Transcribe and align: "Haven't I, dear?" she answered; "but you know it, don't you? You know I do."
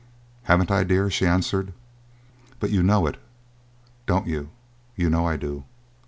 "Haven't 0.45 0.71
I, 0.71 0.83
dear?" 0.83 1.11
she 1.11 1.27
answered; 1.27 1.73
"but 2.59 2.71
you 2.71 2.81
know 2.81 3.05
it, 3.05 3.17
don't 4.07 4.25
you? 4.25 4.49
You 4.95 5.11
know 5.11 5.27
I 5.27 5.37
do." 5.37 5.63